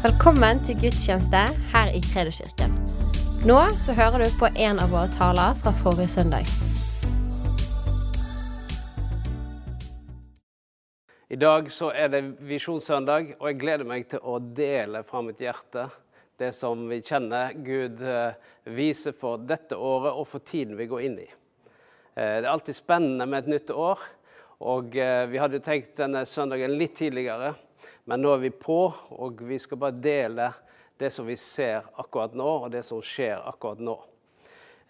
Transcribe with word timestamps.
Velkommen 0.00 0.62
til 0.64 0.78
gudstjeneste 0.80 1.40
her 1.74 1.90
i 1.92 1.98
Kredoskirken. 2.00 2.72
Nå 3.44 3.58
så 3.84 3.92
hører 3.92 4.22
du 4.24 4.38
på 4.40 4.48
en 4.48 4.80
av 4.80 4.94
våre 4.94 5.10
taler 5.12 5.58
fra 5.60 5.74
forrige 5.76 6.08
søndag. 6.08 6.48
I 11.28 11.36
dag 11.36 11.68
så 11.68 11.92
er 11.92 12.08
det 12.16 12.22
visjonssøndag, 12.48 13.34
og 13.36 13.46
jeg 13.50 13.60
gleder 13.60 13.84
meg 13.92 14.08
til 14.08 14.24
å 14.24 14.40
dele 14.40 15.04
fra 15.04 15.20
mitt 15.20 15.44
hjerte 15.44 15.90
det 16.40 16.54
som 16.56 16.88
vi 16.88 17.02
kjenner 17.04 17.52
Gud 17.60 18.00
eh, 18.00 18.40
viser 18.72 19.12
for 19.12 19.36
dette 19.44 19.76
året 19.76 20.16
og 20.16 20.24
for 20.32 20.40
tiden 20.40 20.80
vi 20.80 20.88
går 20.88 21.08
inn 21.10 21.20
i. 21.26 21.28
Eh, 22.16 22.38
Det 22.40 22.46
er 22.46 22.54
alltid 22.56 22.80
spennende 22.80 23.28
med 23.28 23.44
et 23.44 23.52
nytt 23.52 23.76
år, 23.76 24.00
og 24.64 24.96
eh, 24.96 25.26
vi 25.28 25.44
hadde 25.44 25.60
jo 25.60 25.68
tenkt 25.68 25.98
denne 26.00 26.24
søndagen 26.24 26.80
litt 26.80 26.96
tidligere, 26.96 27.52
men 28.10 28.24
nå 28.24 28.32
er 28.34 28.40
vi 28.42 28.48
på, 28.50 28.78
og 29.22 29.42
vi 29.46 29.54
skal 29.62 29.78
bare 29.78 29.94
dele 29.94 30.48
det 30.98 31.12
som 31.14 31.28
vi 31.28 31.36
ser 31.38 31.84
akkurat 31.94 32.32
nå, 32.34 32.48
og 32.64 32.72
det 32.74 32.80
som 32.82 32.98
skjer 32.98 33.36
akkurat 33.46 33.78
nå. 33.86 33.92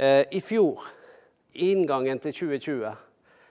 Eh, 0.01 0.23
I 0.33 0.41
fjor, 0.41 0.87
inngangen 1.61 2.17
til 2.25 2.33
2020, 2.33 2.95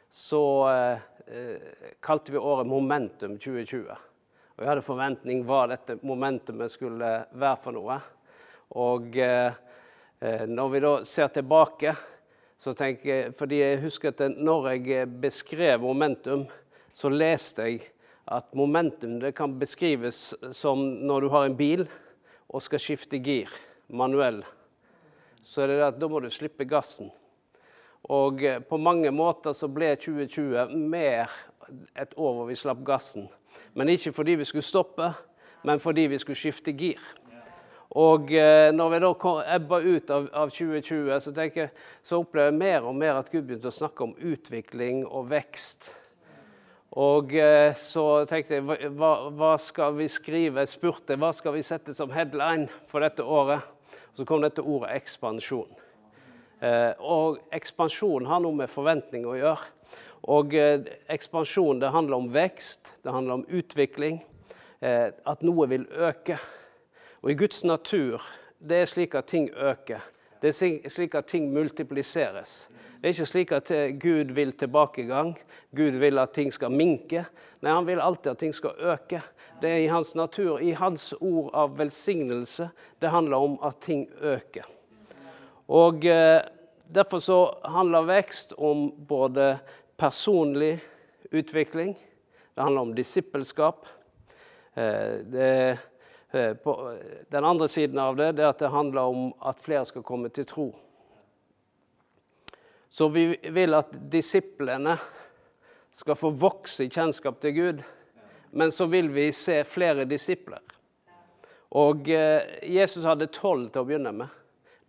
så 0.10 0.42
eh, 0.72 1.04
eh, 1.28 1.92
kalte 2.02 2.34
vi 2.34 2.42
året 2.42 2.66
Momentum 2.66 3.36
2020. 3.38 3.94
Og 4.58 4.66
jeg 4.66 4.72
hadde 4.72 4.86
forventning 4.88 5.46
hva 5.46 5.60
dette 5.70 6.00
momentumet 6.02 6.74
skulle 6.74 7.12
være 7.30 7.62
for 7.62 7.78
noe. 7.78 8.00
Og 8.74 9.16
når 10.50 10.74
vi 10.74 10.82
da 10.84 10.96
ser 11.08 11.30
tilbake, 11.38 11.94
så 12.60 12.74
tenker 12.76 13.10
jeg 13.10 13.38
Fordi 13.38 13.62
jeg 13.62 13.80
husker 13.86 14.12
at 14.12 14.36
når 14.36 14.68
jeg 14.74 15.08
beskrev 15.22 15.86
momentum, 15.86 16.44
så 16.92 17.14
leste 17.14 17.70
jeg 17.70 17.88
at 18.30 18.54
momentum 18.54 19.18
det 19.20 19.32
kan 19.38 19.56
beskrives 19.60 20.36
som 20.54 20.84
når 21.08 21.22
du 21.22 21.30
har 21.34 21.48
en 21.48 21.58
bil 21.58 21.88
og 22.50 22.62
skal 22.62 22.82
skifte 22.82 23.18
gir, 23.18 23.50
manuell. 23.90 24.44
Så 25.42 25.64
er 25.64 25.72
det 25.72 25.86
at 25.88 25.98
da 25.98 26.10
må 26.10 26.22
du 26.22 26.30
slippe 26.30 26.68
gassen. 26.70 27.10
Og 28.10 28.44
eh, 28.46 28.60
på 28.62 28.78
mange 28.78 29.12
måter 29.12 29.56
så 29.58 29.70
ble 29.72 29.96
2020 29.98 30.76
mer 30.90 31.32
et 31.98 32.14
år 32.18 32.36
hvor 32.38 32.46
vi 32.50 32.58
slapp 32.58 32.84
gassen. 32.86 33.28
Men 33.74 33.90
ikke 33.90 34.14
fordi 34.14 34.38
vi 34.40 34.48
skulle 34.48 34.66
stoppe, 34.66 35.10
men 35.66 35.82
fordi 35.82 36.08
vi 36.14 36.20
skulle 36.22 36.40
skifte 36.40 36.74
gir. 36.78 37.02
Og 37.98 38.30
eh, 38.38 38.70
når 38.70 38.94
vi 38.94 39.00
da 39.02 39.14
ebba 39.56 39.80
ut 39.82 40.12
av, 40.14 40.30
av 40.34 40.54
2020, 40.54 41.16
så, 41.26 41.34
tenker, 41.34 41.72
så 42.06 42.22
opplever 42.22 42.52
jeg 42.52 42.62
mer 42.62 42.86
og 42.86 42.98
mer 42.98 43.18
at 43.18 43.32
Gud 43.34 43.48
begynte 43.48 43.72
å 43.72 43.80
snakke 43.80 44.06
om 44.06 44.14
utvikling 44.22 45.02
og 45.08 45.32
vekst. 45.34 45.90
Og 47.00 47.32
eh, 47.38 47.76
så 47.80 48.04
tenkte 48.28 48.58
jeg, 48.58 48.92
hva- 48.98 49.30
hva, 49.32 49.54
skal 49.62 49.94
vi 49.96 50.08
skrive? 50.12 50.66
Jeg 50.66 50.72
spurte 50.74 51.16
hva 51.20 51.30
skal 51.36 51.56
vi 51.56 51.62
sette 51.64 51.94
som 51.96 52.12
headline 52.12 52.68
for 52.90 53.06
dette 53.06 53.24
året. 53.24 53.64
Og 54.12 54.20
så 54.20 54.26
kom 54.28 54.44
dette 54.44 54.66
ordet 54.66 54.98
ekspansjon. 54.98 55.70
Eh, 56.60 56.92
og 57.00 57.40
ekspansjon 57.56 58.28
har 58.28 58.44
noe 58.44 58.58
med 58.66 58.72
forventning 58.72 59.24
å 59.30 59.38
gjøre. 59.38 59.70
Og 60.36 60.58
eh, 60.60 60.90
ekspansjon 61.16 61.80
det 61.80 61.94
handler 61.96 62.20
om 62.20 62.28
vekst, 62.36 62.98
det 63.06 63.16
handler 63.16 63.40
om 63.40 63.48
utvikling. 63.48 64.20
At 64.80 65.42
noe 65.44 65.66
vil 65.68 65.82
øke. 65.92 66.38
Og 67.20 67.34
i 67.34 67.36
Guds 67.36 67.66
natur 67.68 68.24
det 68.64 68.78
er 68.80 68.88
slik 68.88 69.18
at 69.20 69.28
ting 69.28 69.50
øker. 69.52 70.00
Det 70.42 70.52
er 70.52 70.90
slik 70.90 71.16
at 71.16 71.28
ting 71.28 71.50
multipliseres. 71.54 72.70
Det 73.00 73.08
er 73.08 73.16
ikke 73.16 73.32
slik 73.32 73.52
at 73.56 73.72
eh, 73.72 73.96
Gud 74.00 74.34
vil 74.36 74.52
tilbakegang. 74.52 75.34
Gud 75.76 76.00
vil 76.00 76.20
at 76.20 76.34
ting 76.36 76.52
skal 76.54 76.72
minke. 76.72 77.26
Nei, 77.62 77.74
han 77.74 77.88
vil 77.88 78.02
alltid 78.04 78.32
at 78.32 78.42
ting 78.44 78.56
skal 78.56 78.76
øke. 78.80 79.22
Det 79.62 79.70
er 79.70 79.84
i 79.84 79.92
hans 79.92 80.14
natur, 80.16 80.60
i 80.60 80.72
hans 80.72 81.14
ord 81.20 81.52
av 81.54 81.76
velsignelse. 81.80 82.70
Det 83.00 83.12
handler 83.12 83.38
om 83.38 83.60
at 83.64 83.82
ting 83.84 84.08
øker. 84.22 84.68
Og 85.68 86.06
eh, 86.06 86.40
Derfor 86.90 87.20
så 87.20 87.58
handler 87.70 88.02
vekst 88.02 88.56
om 88.58 88.88
både 89.08 89.60
personlig 89.98 90.80
utvikling, 91.32 91.94
det 92.56 92.64
handler 92.64 92.82
om 92.82 92.94
disippelskap. 92.98 93.86
Eh, 94.74 95.78
på, 96.32 96.74
den 97.30 97.46
andre 97.46 97.68
siden 97.68 98.00
av 98.00 98.16
det, 98.16 98.32
det 98.38 98.44
er 98.46 98.52
at 98.54 98.62
det 98.62 98.70
handler 98.74 99.10
om 99.10 99.32
at 99.42 99.62
flere 99.62 99.86
skal 99.90 100.06
komme 100.06 100.30
til 100.30 100.46
tro. 100.46 100.68
Så 102.90 103.08
vi 103.14 103.32
vil 103.54 103.74
at 103.78 103.94
disiplene 104.12 104.98
skal 105.94 106.18
få 106.18 106.30
vokse 106.30 106.86
i 106.86 106.92
kjennskap 106.94 107.40
til 107.42 107.56
Gud, 107.56 107.82
men 108.52 108.72
så 108.72 108.86
vil 108.90 109.10
vi 109.14 109.32
se 109.34 109.62
flere 109.66 110.06
disipler. 110.10 110.62
Og 111.78 112.10
eh, 112.10 112.46
Jesus 112.66 113.06
hadde 113.06 113.30
tolv 113.34 113.70
til 113.70 113.84
å 113.84 113.86
begynne 113.86 114.14
med. 114.24 114.38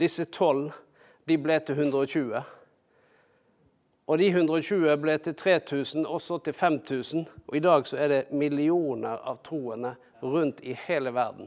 Disse 0.00 0.24
tolv 0.32 0.70
de 1.28 1.36
ble 1.36 1.58
til 1.64 1.76
120. 1.76 2.40
Og 4.10 4.18
de 4.18 4.26
120 4.26 4.96
ble 4.98 5.12
til 5.22 5.36
3000, 5.38 6.02
og 6.02 6.18
så 6.18 6.40
til 6.42 6.52
5000. 6.52 7.28
Og 7.46 7.56
i 7.56 7.62
dag 7.62 7.86
så 7.86 7.96
er 7.96 8.08
det 8.10 8.32
millioner 8.34 9.20
av 9.22 9.38
troende 9.46 9.92
rundt 10.22 10.64
i 10.66 10.74
hele 10.88 11.12
verden. 11.14 11.46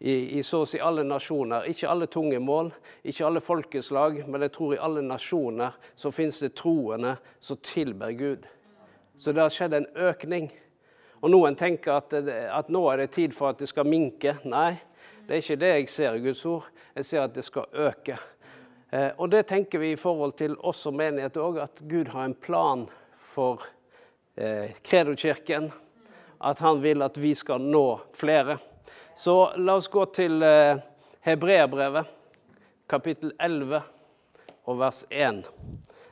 I, 0.00 0.38
I 0.38 0.42
så 0.42 0.62
å 0.64 0.68
si 0.68 0.80
alle 0.80 1.04
nasjoner. 1.04 1.68
Ikke 1.68 1.90
alle 1.92 2.08
tunge 2.08 2.40
mål, 2.40 2.72
ikke 3.04 3.26
alle 3.28 3.44
folkeslag, 3.44 4.22
men 4.24 4.46
jeg 4.46 4.54
tror 4.56 4.72
i 4.72 4.80
alle 4.80 5.04
nasjoner 5.04 5.76
så 5.92 6.12
finnes 6.12 6.40
det 6.40 6.54
troende 6.56 7.18
som 7.36 7.60
tilber 7.60 8.16
Gud. 8.16 8.48
Så 9.20 9.36
det 9.36 9.44
har 9.44 9.52
skjedd 9.52 9.76
en 9.76 9.90
økning. 10.08 10.48
Og 11.20 11.36
noen 11.36 11.56
tenker 11.56 11.98
at, 11.98 12.16
at 12.16 12.72
nå 12.72 12.86
er 12.88 13.04
det 13.04 13.12
tid 13.18 13.36
for 13.36 13.52
at 13.52 13.60
det 13.60 13.68
skal 13.68 13.84
minke. 13.84 14.38
Nei, 14.48 14.78
det 15.28 15.36
er 15.36 15.44
ikke 15.44 15.60
det 15.60 15.74
jeg 15.74 15.92
ser 15.92 16.16
i 16.16 16.24
Guds 16.24 16.46
ord. 16.48 16.64
Jeg 16.96 17.12
ser 17.12 17.28
at 17.28 17.36
det 17.36 17.44
skal 17.44 17.68
øke. 17.76 18.16
Eh, 18.94 19.12
Og 19.16 19.28
det 19.30 19.42
tenker 19.42 19.78
vi 19.78 19.92
i 19.92 19.96
forhold 19.96 20.36
til 20.38 20.52
oss 20.62 20.84
som 20.86 20.94
menighet 20.94 21.34
òg, 21.42 21.58
at 21.64 21.80
Gud 21.90 22.12
har 22.14 22.28
en 22.28 22.34
plan 22.38 22.84
for 23.18 23.64
eh, 24.36 24.70
Kredokirken. 24.86 25.72
At 26.38 26.60
han 26.62 26.78
vil 26.82 27.02
at 27.02 27.18
vi 27.18 27.32
skal 27.34 27.58
nå 27.58 28.00
flere. 28.14 28.58
Så 29.18 29.56
la 29.58 29.74
oss 29.80 29.90
gå 29.90 30.04
til 30.14 30.42
eh, 30.46 30.78
Hebreabrevet, 31.26 32.06
kapittel 32.86 33.32
11 33.42 33.82
og 34.70 34.78
vers 34.78 35.02
1. 35.10 35.42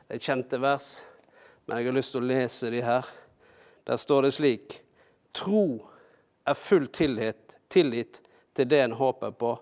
Det 0.08 0.18
er 0.18 0.26
kjente 0.26 0.58
vers, 0.58 0.90
men 1.66 1.78
jeg 1.78 1.92
har 1.92 1.98
lyst 2.00 2.16
til 2.16 2.24
å 2.24 2.30
lese 2.32 2.72
de 2.74 2.82
her. 2.82 3.06
Der 3.86 4.02
står 4.02 4.26
det 4.26 4.34
slik 4.40 4.80
Tro 5.30 5.64
er 6.50 6.58
full 6.58 6.90
tillit, 6.90 7.54
tillit 7.70 8.18
til 8.58 8.66
det 8.74 8.82
en 8.88 8.98
håper 8.98 9.30
på, 9.38 9.54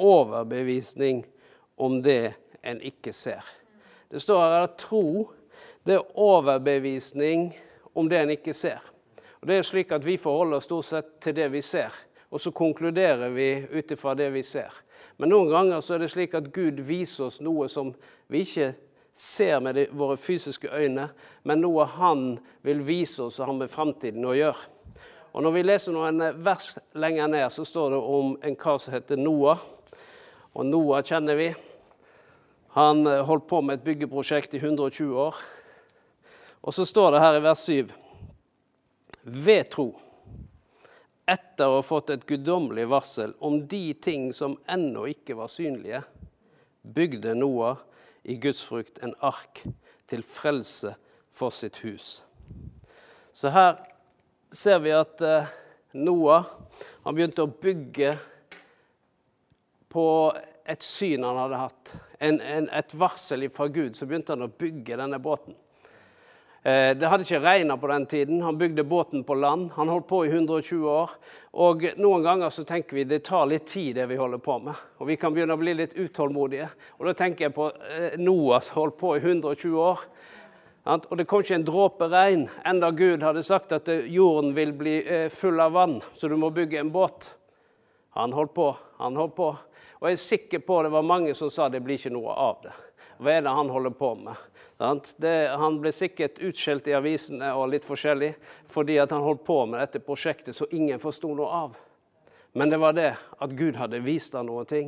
overbevisning 0.00 1.26
om 1.76 2.00
det 2.02 2.32
en 2.66 2.80
ikke 2.80 3.12
ser. 3.12 3.44
Det 4.10 4.22
står 4.22 4.42
her 4.42 4.66
at 4.66 4.78
tro 4.80 5.30
det 5.86 5.94
er 5.94 6.18
overbevisning 6.18 7.52
om 7.94 8.08
det 8.10 8.18
en 8.20 8.34
ikke 8.34 8.54
ser. 8.54 8.82
Og 9.40 9.48
Det 9.48 9.58
er 9.58 9.62
slik 9.62 9.92
at 9.92 10.06
Vi 10.06 10.16
forholder 10.16 10.56
oss 10.56 10.64
stort 10.64 10.84
sett 10.84 11.20
til 11.20 11.36
det 11.36 11.52
vi 11.52 11.60
ser, 11.60 11.94
og 12.30 12.40
så 12.40 12.50
konkluderer 12.50 13.30
vi 13.30 13.66
ut 13.78 13.90
ifra 13.90 14.14
det 14.14 14.32
vi 14.32 14.42
ser. 14.42 14.72
Men 15.16 15.28
noen 15.28 15.50
ganger 15.50 15.80
så 15.80 15.94
er 15.94 15.98
det 15.98 16.10
slik 16.10 16.34
at 16.34 16.52
Gud 16.52 16.80
viser 16.84 17.24
oss 17.24 17.40
noe 17.40 17.68
som 17.68 17.94
vi 18.28 18.42
ikke 18.44 18.74
ser 19.14 19.60
med 19.60 19.74
de, 19.74 19.86
våre 19.92 20.16
fysiske 20.16 20.68
øyne, 20.68 21.08
men 21.44 21.60
noe 21.60 21.84
Han 21.84 22.38
vil 22.62 22.82
vise 22.86 23.22
oss 23.22 23.38
og 23.40 23.46
har 23.46 23.54
med 23.54 23.70
framtiden 23.70 24.24
å 24.24 24.34
gjøre. 24.36 24.72
Og 25.32 25.42
Når 25.42 25.52
vi 25.52 25.62
leser 25.62 25.92
noen 25.92 26.42
vers 26.44 26.78
lenger 26.94 27.26
ned, 27.28 27.50
så 27.52 27.64
står 27.64 27.90
det 27.90 27.96
om 27.96 28.36
en 28.42 28.56
kar 28.56 28.78
som 28.78 28.92
heter 28.92 29.16
Noah. 29.16 29.60
Og 30.56 30.66
Noah 30.66 31.02
kjenner 31.04 31.36
vi. 31.36 31.50
Han 32.76 33.06
eh, 33.06 33.24
holdt 33.24 33.46
på 33.48 33.62
med 33.64 33.78
et 33.78 33.84
byggeprosjekt 33.84 34.54
i 34.54 34.58
120 34.60 35.16
år. 35.16 35.36
Og 36.60 36.74
så 36.74 36.84
står 36.84 37.14
det 37.14 37.22
her 37.22 37.36
i 37.38 37.40
vers 37.40 37.62
7.: 37.64 37.92
Ved 39.22 39.70
tro, 39.72 39.86
etter 41.24 41.70
å 41.70 41.78
ha 41.78 41.86
fått 41.86 42.12
et 42.12 42.26
guddommelig 42.28 42.84
varsel 42.92 43.32
om 43.40 43.62
de 43.66 43.94
ting 43.94 44.28
som 44.36 44.58
ennå 44.68 45.06
ikke 45.08 45.38
var 45.38 45.48
synlige, 45.48 46.02
bygde 46.82 47.32
Noah 47.38 47.80
i 48.28 48.36
Guds 48.36 48.60
frukt 48.68 49.00
en 49.00 49.14
ark 49.24 49.62
til 50.12 50.20
frelse 50.20 50.92
for 51.32 51.56
sitt 51.56 51.78
hus. 51.80 52.18
Så 53.32 53.54
her 53.56 53.80
ser 54.52 54.82
vi 54.84 54.92
at 54.92 55.24
eh, 55.24 55.48
Noah 55.96 56.44
han 57.06 57.16
begynte 57.16 57.48
å 57.48 57.56
bygge 57.64 58.18
på 59.88 60.06
et 60.66 60.82
syn 60.82 61.24
han 61.26 61.38
hadde 61.38 61.60
hatt. 61.60 61.94
En, 62.18 62.40
en, 62.40 62.68
et 62.72 62.94
varsel 62.98 63.46
fra 63.54 63.68
Gud. 63.72 63.96
Så 63.96 64.08
begynte 64.08 64.34
han 64.34 64.46
å 64.46 64.50
bygge 64.50 64.98
denne 64.98 65.20
båten. 65.22 65.56
Eh, 66.62 66.92
Det 66.98 67.10
hadde 67.10 67.26
ikke 67.26 67.42
regna 67.44 67.76
på 67.78 67.90
den 67.92 68.06
tiden. 68.10 68.42
Han 68.42 68.58
bygde 68.58 68.84
båten 68.84 69.24
på 69.24 69.34
land. 69.38 69.70
Han 69.76 69.88
holdt 69.88 70.08
på 70.08 70.24
i 70.26 70.30
120 70.32 70.88
år. 70.90 71.16
Og 71.66 71.86
noen 71.96 72.24
ganger 72.26 72.50
så 72.50 72.64
tenker 72.66 72.98
vi 72.98 73.04
det 73.04 73.22
tar 73.28 73.46
litt 73.46 73.68
tid, 73.70 73.94
det 73.96 74.08
vi 74.10 74.18
holder 74.18 74.42
på 74.42 74.58
med. 74.58 74.74
Og 74.98 75.10
vi 75.10 75.16
kan 75.20 75.34
begynne 75.34 75.54
å 75.54 75.60
bli 75.60 75.76
litt 75.78 75.94
utålmodige. 75.94 76.68
Og 76.98 77.06
da 77.06 77.14
tenker 77.16 77.46
jeg 77.46 77.56
på 77.56 77.70
eh, 77.70 78.18
Noah 78.18 78.64
som 78.64 78.82
holdt 78.82 78.98
på 78.98 79.14
i 79.16 79.22
120 79.22 79.78
år. 79.78 80.08
Og 80.86 81.16
det 81.18 81.24
kom 81.26 81.42
ikke 81.42 81.56
en 81.58 81.66
dråpe 81.66 82.06
regn, 82.06 82.44
enda 82.62 82.92
Gud 82.94 83.24
hadde 83.26 83.42
sagt 83.42 83.72
at 83.74 83.88
eh, 83.90 84.06
jorden 84.06 84.52
vil 84.54 84.70
bli 84.76 85.00
eh, 85.02 85.24
full 85.34 85.58
av 85.58 85.72
vann, 85.74 85.96
så 86.14 86.30
du 86.30 86.36
må 86.38 86.52
bygge 86.54 86.78
en 86.78 86.92
båt. 86.94 87.26
Han 88.14 88.32
holdt 88.32 88.54
på, 88.54 88.68
han 89.00 89.18
holdt 89.18 89.34
på. 89.34 89.48
Og 90.00 90.10
jeg 90.10 90.18
er 90.18 90.22
sikker 90.22 90.64
på 90.66 90.82
det 90.84 90.92
var 90.92 91.06
mange 91.06 91.34
som 91.34 91.50
sa 91.52 91.70
det 91.72 91.80
blir 91.84 91.96
ikke 91.98 92.12
noe 92.12 92.34
av 92.36 92.60
det. 92.64 92.74
Hva 93.16 93.32
er 93.32 93.46
det 93.46 93.54
han 93.56 93.72
holder 93.72 93.94
på 93.96 94.12
med? 94.20 94.36
Det, 95.16 95.34
han 95.56 95.78
ble 95.80 95.92
sikkert 95.94 96.36
utskjelt 96.44 96.88
i 96.90 96.96
avisene 96.98 97.48
og 97.56 97.70
litt 97.72 97.86
forskjellig 97.88 98.34
fordi 98.68 98.98
han 99.00 99.24
holdt 99.24 99.46
på 99.46 99.62
med 99.64 99.80
dette 99.80 100.02
prosjektet 100.04 100.56
så 100.56 100.68
ingen 100.76 101.00
forsto 101.00 101.32
noe 101.32 101.48
av. 101.64 101.78
Men 102.56 102.72
det 102.72 102.80
var 102.80 102.92
det 102.96 103.14
at 103.16 103.56
Gud 103.56 103.76
hadde 103.80 104.04
vist 104.04 104.36
ham 104.36 104.48
noe. 104.48 104.84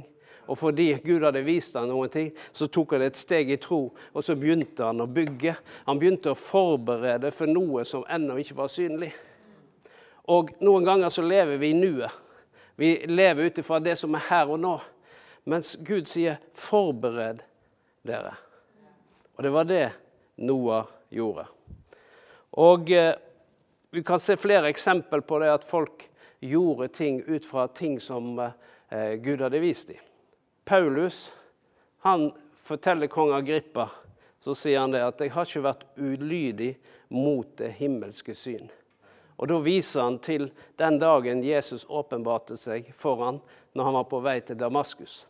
Og 0.48 0.56
fordi 0.56 0.94
Gud 1.04 1.24
hadde 1.24 1.44
vist 1.44 1.76
ham 1.76 1.88
noe, 1.90 2.08
så 2.52 2.68
tok 2.72 2.94
han 2.96 3.04
et 3.04 3.16
steg 3.16 3.50
i 3.52 3.58
tro, 3.60 3.90
og 4.12 4.24
så 4.24 4.36
begynte 4.36 4.86
han 4.88 5.04
å 5.04 5.08
bygge. 5.08 5.52
Han 5.84 6.00
begynte 6.00 6.32
å 6.32 6.38
forberede 6.38 7.32
for 7.36 7.50
noe 7.52 7.84
som 7.88 8.06
ennå 8.08 8.38
ikke 8.40 8.56
var 8.56 8.72
synlig. 8.72 9.10
Og 10.28 10.54
noen 10.64 10.88
ganger 10.88 11.12
så 11.12 11.24
lever 11.24 11.60
vi 11.60 11.72
i 11.72 11.76
nuet. 11.76 12.12
Vi 12.80 12.94
lever 13.10 13.50
ut 13.50 13.60
ifra 13.60 13.80
det 13.82 13.96
som 14.00 14.16
er 14.16 14.24
her 14.28 14.52
og 14.54 14.60
nå. 14.62 14.76
Mens 15.48 15.76
Gud 15.80 16.08
sier 16.08 16.36
'forbered 16.52 17.40
dere'. 18.04 18.36
Og 19.36 19.42
det 19.42 19.50
var 19.50 19.64
det 19.64 19.92
Noah 20.36 20.84
gjorde. 21.08 21.46
Og 22.50 22.90
eh, 22.90 23.14
vi 23.90 24.02
kan 24.02 24.18
se 24.18 24.36
flere 24.36 24.68
eksempel 24.68 25.22
på 25.22 25.38
det 25.38 25.48
at 25.52 25.64
folk 25.64 26.10
gjorde 26.40 26.88
ting 26.88 27.22
ut 27.26 27.46
fra 27.46 27.66
ting 27.68 28.00
som 28.00 28.38
eh, 28.38 29.14
Gud 29.14 29.40
hadde 29.40 29.60
vist 29.60 29.88
dem. 29.88 29.96
Paulus 30.64 31.32
han 32.04 32.32
forteller 32.54 33.06
kong 33.06 33.32
Agrippa 33.32 33.88
så 34.40 34.54
sier 34.54 34.80
han 34.80 34.90
det 34.90 35.00
at 35.00 35.20
'jeg 35.20 35.32
har 35.32 35.44
ikke 35.44 35.62
vært 35.64 35.86
ulydig 35.96 36.76
mot 37.08 37.56
det 37.56 37.72
himmelske 37.72 38.34
syn'. 38.34 38.70
Og 39.38 39.48
Da 39.48 39.58
viser 39.58 40.02
han 40.02 40.18
til 40.18 40.50
den 40.76 40.98
dagen 40.98 41.44
Jesus 41.44 41.86
åpenbarte 41.88 42.56
seg 42.56 42.92
for 42.92 43.24
han 43.24 43.40
når 43.74 43.84
han 43.84 43.94
var 43.94 44.04
på 44.04 44.20
vei 44.20 44.40
til 44.40 44.56
Damaskus. 44.56 45.26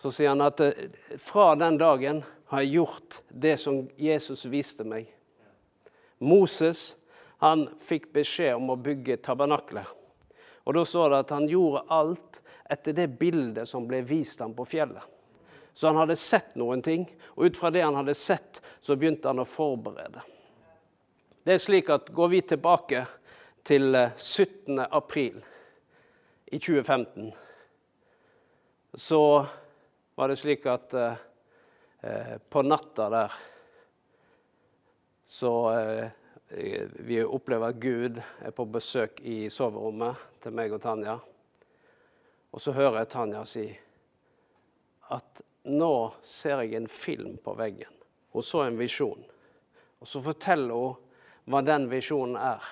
Så 0.00 0.12
sier 0.14 0.32
han 0.32 0.40
at 0.44 0.60
eh, 0.64 0.88
fra 1.20 1.52
den 1.60 1.78
dagen 1.80 2.22
har 2.50 2.64
jeg 2.64 2.80
gjort 2.80 3.20
det 3.28 3.56
som 3.60 3.82
Jesus 4.00 4.46
viste 4.48 4.84
meg. 4.88 5.10
Moses 6.18 6.94
han 7.40 7.66
fikk 7.80 8.10
beskjed 8.12 8.56
om 8.56 8.72
å 8.72 8.80
bygge 8.80 9.20
tabernakler. 9.24 9.86
Og 10.64 10.74
Da 10.76 10.84
står 10.84 11.10
det 11.10 11.20
at 11.24 11.34
han 11.36 11.48
gjorde 11.48 11.86
alt 11.88 12.40
etter 12.70 12.96
det 12.96 13.06
bildet 13.20 13.68
som 13.68 13.86
ble 13.88 14.02
vist 14.06 14.40
ham 14.40 14.52
på 14.56 14.66
fjellet. 14.68 15.04
Så 15.72 15.88
han 15.88 16.00
hadde 16.00 16.16
sett 16.18 16.56
noen 16.60 16.82
ting, 16.82 17.06
og 17.36 17.48
ut 17.48 17.56
fra 17.56 17.70
det 17.72 17.84
han 17.84 17.96
hadde 17.96 18.14
sett, 18.18 18.60
så 18.80 18.96
begynte 18.96 19.30
han 19.30 19.40
å 19.40 19.48
forberede. 19.48 20.22
Det 21.44 21.54
er 21.54 21.62
slik 21.62 21.88
at 21.92 22.10
Går 22.12 22.28
vi 22.28 22.40
tilbake 22.44 23.06
til 23.64 23.96
17. 24.16 24.78
Eh, 24.78 24.86
april 24.90 25.40
i 26.52 26.58
2015, 26.58 27.32
så 28.94 29.46
var 30.20 30.28
det 30.28 30.36
slik 30.36 30.66
at 30.66 30.94
eh, 30.94 31.12
eh, 32.00 32.38
på 32.48 32.62
natta 32.62 33.08
der 33.10 33.32
så 35.26 35.52
eh, 35.72 36.08
Vi 37.08 37.22
opplever 37.24 37.70
at 37.70 37.78
Gud 37.80 38.20
er 38.42 38.50
på 38.52 38.66
besøk 38.68 39.22
i 39.24 39.46
soverommet 39.48 40.18
til 40.42 40.52
meg 40.58 40.74
og 40.76 40.82
Tanja. 40.82 41.14
Og 42.50 42.60
så 42.60 42.74
hører 42.76 42.98
jeg 42.98 43.10
Tanja 43.14 43.44
si 43.48 43.64
at 45.16 45.42
nå 45.70 45.94
ser 46.20 46.66
jeg 46.66 46.76
en 46.82 46.90
film 46.90 47.38
på 47.40 47.56
veggen. 47.56 47.96
Hun 48.34 48.44
så 48.44 48.66
en 48.66 48.76
visjon. 48.76 49.24
Og 50.02 50.10
så 50.10 50.20
forteller 50.26 50.74
hun 50.74 51.00
hva 51.48 51.64
den 51.64 51.88
visjonen 51.88 52.36
er. 52.36 52.70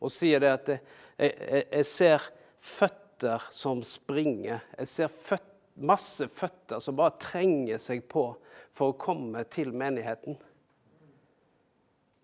Hun 0.00 0.14
sier 0.14 0.40
det 0.40 0.56
at 0.56 0.76
jeg, 0.76 0.80
jeg, 1.20 1.64
jeg 1.68 1.92
ser 1.92 2.32
føtter 2.56 3.50
som 3.52 3.84
springer. 3.84 4.62
Jeg 4.78 4.94
ser 4.94 5.12
føtter, 5.12 5.51
masse 5.74 6.28
føtter 6.28 6.80
som 6.80 6.96
bare 6.96 7.16
trenger 7.20 7.80
seg 7.80 8.04
på 8.08 8.26
for 8.72 8.92
å 8.92 8.98
komme 9.00 9.44
til 9.52 9.72
menigheten. 9.76 10.36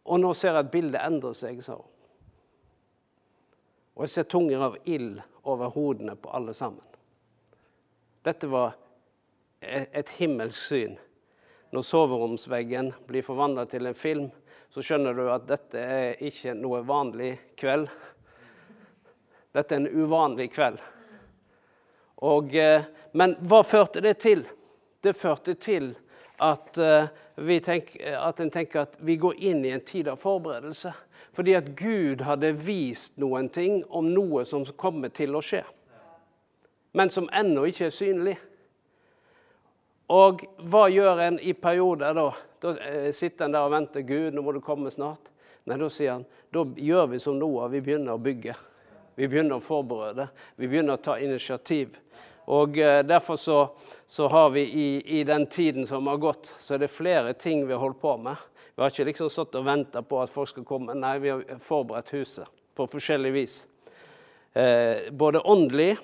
Og 0.08 0.20
nå 0.20 0.32
ser 0.36 0.54
jeg 0.54 0.64
at 0.64 0.72
bildet 0.72 1.04
endrer 1.04 1.36
seg, 1.36 1.60
sa 1.64 1.76
hun. 1.76 1.94
Og 3.98 4.04
jeg 4.06 4.12
ser 4.14 4.28
tunger 4.30 4.62
av 4.62 4.76
ild 4.86 5.18
over 5.48 5.72
hodene 5.74 6.14
på 6.16 6.30
alle 6.32 6.54
sammen. 6.54 6.84
Dette 8.24 8.46
var 8.50 8.76
e-, 9.60 9.88
et 9.90 10.12
himmelsk 10.20 10.60
syn. 10.70 10.94
Når 11.74 11.84
soveromsveggen 11.84 12.92
blir 13.08 13.26
forvandla 13.26 13.66
til 13.68 13.90
en 13.90 13.98
film, 13.98 14.28
så 14.70 14.84
skjønner 14.84 15.16
du 15.16 15.26
at 15.32 15.48
dette 15.48 15.82
er 15.82 16.22
ikke 16.24 16.54
noe 16.56 16.80
vanlig 16.86 17.34
kveld. 17.58 17.88
Dette 19.56 19.74
er 19.74 19.82
en 19.82 19.90
uvanlig 19.90 20.50
kveld. 20.54 20.78
Og, 22.26 22.54
eh, 22.56 22.86
men 23.12 23.36
hva 23.46 23.62
førte 23.66 24.02
det 24.04 24.18
til? 24.22 24.44
Det 25.00 25.14
førte 25.16 25.54
til 25.54 25.92
at, 26.42 26.78
vi 27.34 27.56
tenker, 27.62 28.16
at 28.18 28.40
en 28.40 28.50
tenker 28.50 28.80
at 28.82 28.96
vi 29.02 29.16
går 29.18 29.38
inn 29.42 29.64
i 29.66 29.72
en 29.74 29.82
tid 29.86 30.10
av 30.10 30.18
forberedelse. 30.22 30.92
Fordi 31.34 31.54
at 31.54 31.70
Gud 31.78 32.22
hadde 32.26 32.52
vist 32.58 33.16
noen 33.18 33.48
ting 33.54 33.84
om 33.94 34.10
noe 34.10 34.44
som 34.46 34.64
kommer 34.78 35.12
til 35.14 35.36
å 35.38 35.42
skje. 35.42 35.62
Men 36.98 37.10
som 37.14 37.28
ennå 37.30 37.66
ikke 37.68 37.88
er 37.88 37.94
synlig. 37.94 38.36
Og 40.08 40.42
hva 40.66 40.86
gjør 40.90 41.20
en 41.26 41.38
i 41.38 41.52
perioder 41.52 42.16
da? 42.16 42.30
Da 42.58 42.72
eh, 42.82 43.10
sitter 43.14 43.46
en 43.46 43.54
der 43.54 43.66
og 43.66 43.74
venter. 43.74 44.02
Gud, 44.08 44.32
nå 44.34 44.42
må 44.42 44.54
du 44.56 44.62
komme 44.64 44.90
snart. 44.90 45.30
Nei, 45.68 45.76
da 45.78 45.90
sier 45.92 46.16
han 46.16 46.26
da 46.50 46.64
gjør 46.64 47.10
vi 47.12 47.20
som 47.20 47.36
Noah, 47.38 47.68
vi 47.68 47.82
begynner 47.84 48.16
å 48.16 48.22
bygge. 48.24 48.54
Vi 49.18 49.26
begynner 49.28 49.58
å 49.58 49.62
forberede. 49.62 50.30
Vi 50.56 50.66
begynner 50.70 50.96
å 50.96 51.02
ta 51.04 51.18
initiativ. 51.20 51.98
Og 52.48 52.78
eh, 52.78 53.00
Derfor 53.06 53.36
så, 53.36 53.58
så 54.06 54.28
har 54.32 54.50
vi 54.54 54.64
i, 54.66 54.88
i, 55.20 55.24
den 55.24 55.46
tiden 55.46 55.86
som 55.86 56.06
har 56.06 56.16
gått, 56.16 56.52
så 56.58 56.74
er 56.74 56.84
det 56.84 56.92
flere 56.92 57.34
ting 57.36 57.66
vi 57.66 57.72
har 57.76 57.82
holdt 57.82 58.00
på 58.00 58.16
med. 58.16 58.36
Vi 58.74 58.82
har 58.82 58.92
ikke 58.92 59.10
liksom 59.10 59.30
stått 59.30 59.58
og 59.58 59.66
venta 59.66 60.02
på 60.02 60.22
at 60.22 60.32
folk 60.32 60.52
skal 60.52 60.66
komme. 60.68 60.94
Nei, 60.96 61.18
vi 61.22 61.34
har 61.34 61.58
forberedt 61.60 62.14
huset 62.14 62.48
på 62.78 62.86
forskjellig 62.88 63.34
vis. 63.34 63.58
Eh, 64.54 65.10
både 65.12 65.42
åndelig 65.44 65.96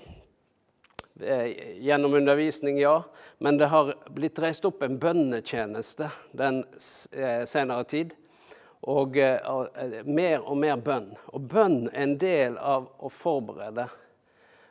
Eh, 1.20 1.78
gjennom 1.78 2.14
undervisning, 2.14 2.78
ja. 2.78 3.04
Men 3.38 3.58
det 3.58 3.66
har 3.66 3.94
blitt 4.10 4.38
reist 4.38 4.64
opp 4.64 4.82
en 4.82 4.98
bønnetjeneste 4.98 6.10
den 6.32 6.64
eh, 7.12 7.44
senere 7.46 7.84
tid. 7.84 8.14
Og 8.84 9.16
uh, 9.16 9.64
mer 10.04 10.42
og 10.44 10.58
mer 10.60 10.76
bønn. 10.76 11.06
Og 11.32 11.46
bønn 11.48 11.86
er 11.86 12.02
en 12.02 12.18
del 12.20 12.58
av 12.60 12.90
å 13.00 13.08
forberede. 13.08 13.86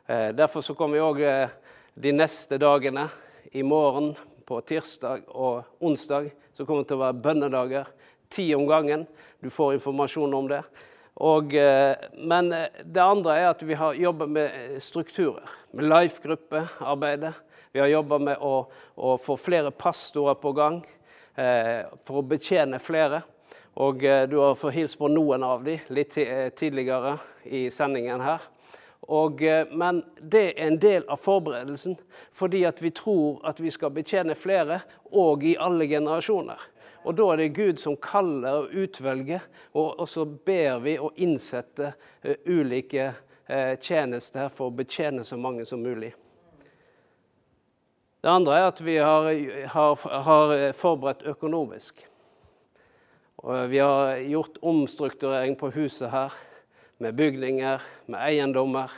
Uh, 0.08 0.30
derfor 0.36 0.62
så 0.62 0.76
kommer 0.76 0.98
vi 0.98 1.04
òg 1.04 1.22
uh, 1.24 1.74
de 1.94 2.12
neste 2.12 2.58
dagene, 2.60 3.08
i 3.54 3.62
morgen, 3.62 4.14
på 4.44 4.60
tirsdag 4.60 5.28
og 5.28 5.62
onsdag, 5.78 6.32
så 6.52 6.64
kommer 6.66 6.82
det 6.82 6.90
til 6.90 6.98
å 6.98 7.04
være 7.04 7.22
bønnedager. 7.22 7.90
Ti 8.34 8.48
om 8.56 8.66
gangen. 8.66 9.06
Du 9.40 9.50
får 9.52 9.76
informasjon 9.76 10.34
om 10.34 10.48
det. 10.50 10.62
Og, 11.22 11.54
eh, 11.54 11.94
men 12.18 12.52
eh, 12.52 12.80
det 12.82 13.02
andre 13.02 13.36
er 13.38 13.52
at 13.52 13.62
vi 13.62 13.76
har 13.78 13.94
jobba 13.94 14.26
med 14.26 14.50
eh, 14.50 14.80
strukturer. 14.82 15.46
Med 15.70 15.86
life-gruppearbeidet. 15.86 17.34
Vi 17.72 17.82
har 17.82 17.92
jobba 17.92 18.18
med 18.18 18.42
å, 18.42 18.66
å, 18.94 19.14
få 19.22 19.36
flere 19.38 19.70
pastorer 19.70 20.34
på 20.38 20.52
gang 20.54 20.80
eh, 21.38 21.86
for 22.06 22.18
å 22.18 22.26
betjene 22.26 22.82
flere. 22.82 23.22
Og 23.78 24.02
eh, 24.06 24.24
du 24.30 24.40
har 24.42 24.58
fått 24.58 24.74
hilst 24.74 24.98
på 24.98 25.10
noen 25.10 25.46
av 25.46 25.62
dem 25.66 25.94
litt 25.94 26.18
tidligere 26.58 27.16
i 27.44 27.68
sendingen 27.74 28.22
her. 28.22 28.42
Og, 29.08 29.42
eh, 29.42 29.66
men 29.72 30.02
det 30.20 30.44
er 30.54 30.66
en 30.66 30.78
del 30.80 31.04
av 31.08 31.20
forberedelsen, 31.20 31.96
fordi 32.32 32.64
at 32.64 32.80
vi 32.82 32.90
tror 32.90 33.42
at 33.44 33.60
vi 33.60 33.70
skal 33.70 33.92
betjene 33.92 34.36
flere, 34.38 34.80
og 35.12 35.44
i 35.44 35.56
alle 35.60 35.88
generasjoner. 35.88 36.70
Og 37.04 37.16
da 37.18 37.26
er 37.32 37.42
det 37.42 37.54
Gud 37.56 37.80
som 37.82 37.98
kaller 38.00 38.62
og 38.62 38.72
utvelger, 38.72 39.44
og, 39.74 40.00
og 40.00 40.08
så 40.08 40.24
ber 40.24 40.80
vi 40.86 40.96
å 40.96 41.12
innsette 41.20 41.92
uh, 41.92 42.36
ulike 42.48 43.10
uh, 43.12 43.74
tjenester 43.76 44.48
for 44.48 44.70
å 44.70 44.76
betjene 44.78 45.24
så 45.24 45.36
mange 45.36 45.66
som 45.68 45.84
mulig. 45.84 46.14
Det 48.24 48.32
andre 48.32 48.56
er 48.56 48.70
at 48.70 48.80
vi 48.80 48.96
har, 48.96 49.28
har, 49.68 50.08
har 50.24 50.56
forberedt 50.72 51.26
økonomisk. 51.28 52.06
Og 53.44 53.68
vi 53.68 53.82
har 53.84 54.16
gjort 54.24 54.56
omstrukturering 54.64 55.58
på 55.60 55.68
huset 55.76 56.08
her, 56.08 56.32
med 57.04 57.14
bygninger, 57.14 57.82
med 58.06 58.20
eiendommer. 58.24 58.92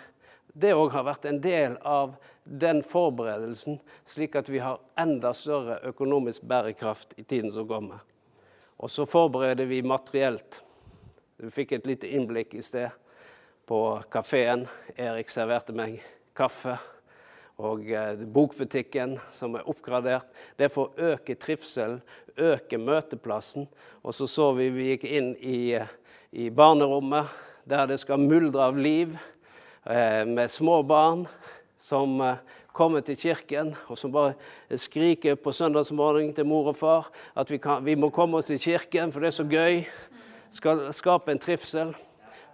Det 0.46 0.70
òg 0.78 0.92
har 0.94 1.06
vært 1.08 1.24
en 1.26 1.40
del 1.42 1.74
av 1.82 2.14
den 2.44 2.84
forberedelsen, 2.86 3.80
slik 4.06 4.36
at 4.38 4.46
vi 4.48 4.60
har 4.62 4.78
enda 4.94 5.32
større 5.34 5.80
økonomisk 5.90 6.44
bærekraft 6.46 7.16
i 7.18 7.24
tiden 7.26 7.50
som 7.50 7.66
kommer. 7.66 8.04
Og 8.78 8.92
så 8.92 9.08
forbereder 9.10 9.66
vi 9.66 9.80
materielt. 9.82 10.60
Du 11.36 11.50
fikk 11.50 11.74
et 11.74 11.88
lite 11.90 12.08
innblikk 12.14 12.54
i 12.54 12.62
sted 12.62 12.94
på 13.66 13.80
kafeen. 14.12 14.68
Erik 14.94 15.32
serverte 15.32 15.74
meg 15.74 15.98
kaffe. 16.36 16.76
Og 17.56 17.88
eh, 17.90 18.20
bokbutikken 18.20 19.16
som 19.34 19.56
er 19.58 19.66
oppgradert. 19.66 20.28
Det 20.54 20.68
er 20.68 20.72
for 20.72 20.92
å 20.92 21.10
øke 21.16 21.34
trivselen, 21.40 21.98
øke 22.38 22.78
møteplassen. 22.78 23.66
Og 24.04 24.14
så 24.14 24.28
så 24.30 24.52
vi 24.54 24.68
vi 24.70 24.90
gikk 24.92 25.08
inn 25.08 25.32
i, 25.40 25.58
i 26.36 26.50
barnerommet, 26.54 27.32
der 27.66 27.86
det 27.86 27.98
skal 28.00 28.22
muldre 28.22 28.62
av 28.62 28.78
liv. 28.78 29.18
eh, 29.86 30.24
med 30.26 30.50
små 30.50 30.82
barn 30.82 31.26
som 31.80 32.20
eh, 32.20 32.36
kommer 32.72 33.00
til 33.00 33.16
kirken, 33.16 33.74
og 33.88 33.98
som 33.98 34.12
bare 34.12 34.34
skriker 34.76 35.34
på 35.34 35.52
søndagsmorgenen 35.52 36.34
til 36.34 36.46
mor 36.46 36.72
og 36.72 36.76
far 36.76 37.10
at 37.36 37.50
vi, 37.50 37.58
kan, 37.62 37.84
vi 37.84 37.94
må 37.94 38.10
komme 38.10 38.38
oss 38.38 38.50
til 38.50 38.58
kirken, 38.58 39.12
for 39.12 39.20
det 39.20 39.30
er 39.30 39.36
så 39.38 39.46
gøy. 39.46 39.84
Skal 40.50 40.82
skape 40.94 41.32
en 41.32 41.42
trivsel. 41.42 41.94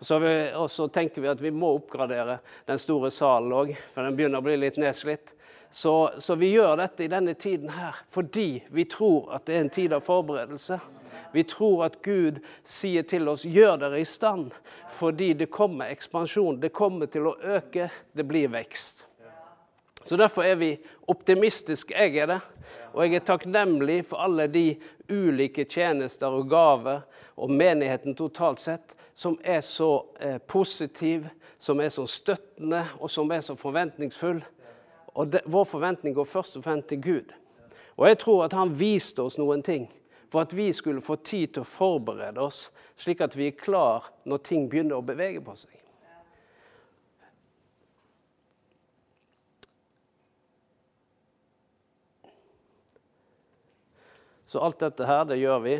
Og 0.03 0.71
så, 0.71 0.89
tenker 0.91 1.23
vi 1.23 1.31
at 1.31 1.43
vi 1.43 1.53
må 1.55 1.77
oppgradere 1.77 2.41
den 2.67 2.79
store 2.79 3.11
salen 3.15 3.53
òg, 3.55 3.77
for 3.95 4.03
den 4.03 4.17
begynner 4.19 4.43
å 4.43 4.47
bli 4.47 4.57
litt 4.59 4.81
nedslitt. 4.81 5.35
Så, 5.71 6.11
så, 6.19 6.35
vi 6.37 6.51
gjør 6.53 6.77
dette 6.81 7.07
i 7.07 7.11
denne 7.11 7.33
tiden 7.39 7.71
her 7.73 7.97
fordi 8.13 8.65
vi 8.75 8.85
tror 8.91 9.31
at 9.37 9.47
det 9.47 9.55
er 9.57 9.63
en 9.63 9.73
tid 9.73 9.95
av 9.97 10.03
forberedelse. 10.05 10.81
Vi 11.33 11.43
tror 11.43 11.85
at 11.85 12.03
Gud 12.03 12.41
sier 12.65 13.03
til 13.03 13.29
oss 13.29 13.45
'gjør 13.45 13.77
dere 13.77 14.01
i 14.01 14.05
stand', 14.05 14.53
fordi 14.89 15.33
det 15.33 15.51
kommer 15.51 15.91
ekspansjon. 15.91 16.61
Det 16.61 16.73
kommer 16.73 17.07
til 17.07 17.27
å 17.27 17.37
øke. 17.41 17.91
Det 18.17 18.29
blir 18.29 18.49
vekst. 18.49 19.05
Så 20.05 20.17
Derfor 20.17 20.43
er 20.43 20.55
vi 20.55 20.79
optimistiske. 21.09 21.95
Jeg 21.95 22.17
er 22.17 22.27
det. 22.27 22.41
Og 22.93 23.05
jeg 23.05 23.15
er 23.15 23.27
takknemlig 23.27 24.05
for 24.05 24.17
alle 24.17 24.47
de 24.47 24.77
ulike 25.11 25.65
tjenester 25.65 26.27
og 26.27 26.49
gaver 26.51 27.01
og 27.37 27.51
menigheten 27.51 28.15
totalt 28.15 28.61
sett 28.61 28.97
som 29.15 29.39
er 29.45 29.61
så 29.61 30.07
eh, 30.21 30.39
positiv, 30.39 31.29
som 31.59 31.81
er 31.81 31.89
så 31.89 32.07
støttende 32.07 32.85
og 32.99 33.11
som 33.11 33.31
er 33.31 33.41
så 33.41 33.55
forventningsfull. 33.55 34.43
Og 35.15 35.33
det, 35.33 35.41
Vår 35.47 35.65
forventning 35.65 36.15
går 36.15 36.25
først 36.25 36.57
og 36.57 36.65
fremst 36.65 36.89
til 36.89 37.03
Gud. 37.03 37.33
Og 37.97 38.09
jeg 38.09 38.19
tror 38.19 38.45
at 38.45 38.53
han 38.53 38.73
viste 38.79 39.23
oss 39.23 39.39
noen 39.39 39.63
ting 39.63 39.89
for 40.33 40.41
at 40.41 40.53
vi 40.53 40.73
skulle 40.73 41.05
få 41.05 41.19
tid 41.21 41.51
til 41.53 41.61
å 41.61 41.69
forberede 41.69 42.41
oss, 42.41 42.71
slik 42.97 43.21
at 43.21 43.35
vi 43.37 43.51
er 43.51 43.59
klar 43.59 44.07
når 44.25 44.41
ting 44.47 44.65
begynner 44.65 44.97
å 44.97 45.05
bevege 45.05 45.43
på 45.45 45.53
seg. 45.61 45.75
Så 54.49 54.65
alt 54.65 54.81
dette 54.81 55.05
her, 55.05 55.29
det 55.29 55.37
gjør 55.37 55.61
vi 55.67 55.77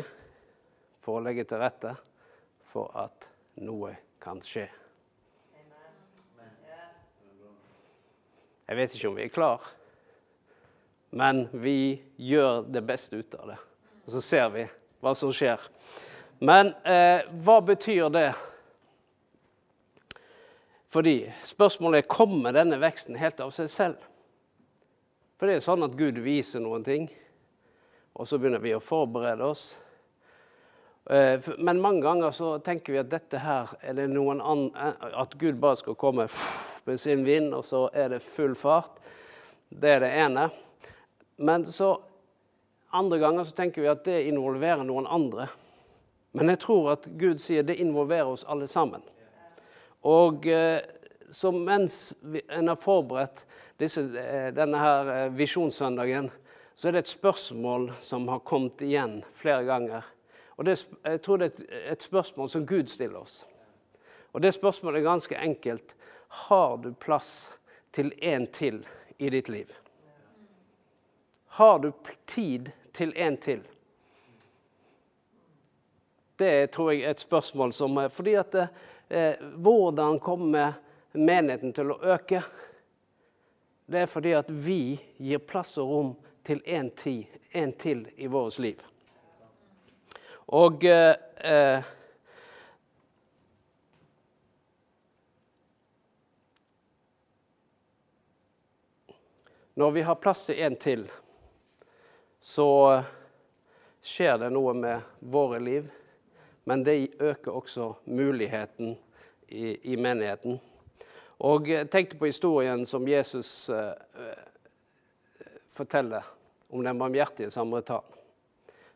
for 1.01 1.17
å 1.17 1.25
legge 1.25 1.47
til 1.49 1.61
rette 1.61 1.95
for 2.69 2.93
at 2.97 3.31
noe 3.65 3.95
kan 4.21 4.37
skje. 4.45 4.69
Jeg 8.69 8.77
vet 8.77 8.95
ikke 8.95 9.09
om 9.09 9.17
vi 9.17 9.25
er 9.25 9.33
klar, 9.33 9.65
men 11.09 11.47
vi 11.57 12.01
gjør 12.21 12.67
det 12.69 12.85
beste 12.85 13.17
ut 13.17 13.41
av 13.41 13.55
det. 13.55 13.61
Og 14.05 14.15
så 14.15 14.21
ser 14.21 14.49
vi 14.53 14.65
hva 15.03 15.13
som 15.15 15.31
skjer. 15.35 15.61
Men 16.43 16.73
eh, 16.83 17.23
hva 17.43 17.59
betyr 17.63 18.09
det? 18.11 18.29
Fordi 20.93 21.17
spørsmålet 21.43 22.03
er 22.03 22.11
kommer 22.11 22.53
denne 22.53 22.77
veksten 22.81 23.17
helt 23.17 23.39
av 23.41 23.53
seg 23.55 23.69
selv. 23.71 24.09
For 25.39 25.49
det 25.49 25.57
er 25.57 25.63
sånn 25.65 25.85
at 25.87 25.95
Gud 25.97 26.19
viser 26.23 26.61
noen 26.61 26.83
ting, 26.85 27.07
og 28.13 28.27
så 28.29 28.37
begynner 28.37 28.61
vi 28.61 28.75
å 28.75 28.83
forberede 28.83 29.47
oss. 29.47 29.71
Eh, 31.09 31.41
men 31.57 31.81
mange 31.83 32.03
ganger 32.05 32.31
så 32.31 32.53
tenker 32.63 32.93
vi 32.93 33.01
at 33.01 33.09
dette 33.11 33.41
her 33.43 33.73
er 33.81 33.97
det 33.97 34.05
noen 34.11 34.39
andre, 34.39 34.93
eh, 35.01 35.19
At 35.19 35.33
Gud 35.39 35.57
bare 35.59 35.79
skal 35.81 35.95
komme 35.99 36.29
med 36.85 36.99
sin 36.99 37.25
vind, 37.25 37.53
og 37.53 37.65
så 37.65 37.89
er 37.93 38.09
det 38.09 38.21
full 38.23 38.55
fart. 38.55 39.01
Det 39.69 39.89
er 39.89 39.99
det 39.99 40.13
ene. 40.13 40.49
Men 41.37 41.65
så 41.65 41.97
andre 42.93 43.19
ganger 43.19 43.43
så 43.43 43.55
tenker 43.57 43.81
vi 43.81 43.91
at 43.91 44.05
det 44.05 44.23
involverer 44.29 44.85
noen 44.85 45.07
andre. 45.09 45.47
Men 46.33 46.49
jeg 46.53 46.63
tror 46.63 46.91
at 46.95 47.07
Gud 47.17 47.41
sier 47.41 47.65
det 47.65 47.79
involverer 47.81 48.29
oss 48.29 48.45
alle 48.49 48.67
sammen. 48.69 49.01
Og 50.05 50.47
eh, 50.47 50.81
så 51.31 51.51
mens 51.51 52.15
en 52.49 52.67
har 52.67 52.79
forberedt 52.81 53.45
disse, 53.81 54.01
eh, 54.19 54.49
denne 54.53 54.81
her 54.81 55.11
eh, 55.13 55.29
visjonssøndagen, 55.33 56.29
så 56.75 56.87
er 56.87 56.95
det 56.95 57.03
et 57.03 57.13
spørsmål 57.13 57.91
som 58.01 58.27
har 58.29 58.41
kommet 58.45 58.81
igjen 58.81 59.21
flere 59.33 59.63
ganger. 59.65 60.05
Og 60.57 60.65
det, 60.65 60.79
jeg 61.05 61.21
tror 61.25 61.41
det 61.41 61.51
er 61.65 61.93
et 61.93 62.05
spørsmål 62.05 62.49
som 62.49 62.65
Gud 62.69 62.89
stiller 62.89 63.21
oss. 63.21 63.43
Og 64.33 64.41
det 64.41 64.53
spørsmålet 64.53 65.01
er 65.01 65.09
ganske 65.09 65.37
enkelt. 65.37 65.95
Har 66.49 66.77
du 66.81 66.91
plass 66.93 67.49
til 67.93 68.13
en 68.21 68.47
til 68.49 68.81
i 69.17 69.29
ditt 69.29 69.49
liv? 69.49 69.69
Har 71.57 71.79
du 71.79 71.91
tid 72.25 72.71
til 72.93 73.13
en 73.17 73.37
til? 73.37 73.63
Det 76.37 76.71
tror 76.73 76.91
jeg 76.91 77.03
er 77.03 77.13
et 77.13 77.21
spørsmål 77.21 77.73
som 77.73 77.99
Fordi 78.09 78.33
at 78.35 78.55
eh, 79.09 79.35
Hvordan 79.39 80.19
kommer 80.19 80.73
menigheten 81.13 81.73
til 81.73 81.93
å 81.93 81.99
øke? 82.15 82.41
Det 83.85 83.99
er 84.01 84.09
fordi 84.09 84.33
at 84.33 84.49
vi 84.49 84.97
gir 85.17 85.43
plass 85.43 85.77
og 85.77 85.89
rom 85.89 86.13
til 86.43 86.61
tid, 86.95 87.25
en 87.51 87.73
til 87.73 88.07
i 88.17 88.27
vårt 88.27 88.59
liv. 88.59 88.79
Og 90.47 90.83
eh, 90.83 91.15
eh, 91.43 91.83
Når 99.73 99.91
vi 99.91 100.01
har 100.01 100.15
plass 100.15 100.45
til 100.45 100.59
en 100.61 100.75
til, 100.75 101.07
så 102.43 103.03
skjer 104.03 104.37
det 104.37 104.49
noe 104.51 104.73
med 104.75 105.01
våre 105.19 105.61
liv. 105.63 105.87
Men 106.67 106.83
det 106.83 107.15
øker 107.19 107.55
også 107.55 107.93
muligheten 108.03 108.97
i, 109.47 109.93
i 109.93 109.95
menigheten. 109.95 110.59
Og 111.39 111.69
jeg 111.71 111.87
tenkte 111.91 112.19
på 112.19 112.27
historien 112.27 112.83
som 112.85 113.07
Jesus 113.07 113.69
eh, 113.69 113.93
eh 114.19 114.49
forteller 115.73 116.21
om 116.69 116.83
den 116.83 116.99
barmhjertige 116.99 117.51
samaritan. 117.51 118.03